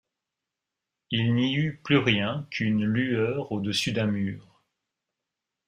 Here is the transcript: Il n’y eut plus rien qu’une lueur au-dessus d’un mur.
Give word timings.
Il 1.11 1.35
n’y 1.35 1.53
eut 1.55 1.79
plus 1.83 1.99
rien 1.99 2.47
qu’une 2.49 2.83
lueur 2.83 3.51
au-dessus 3.51 3.91
d’un 3.91 4.07
mur. 4.07 4.63